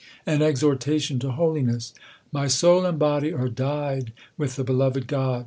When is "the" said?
4.55-4.63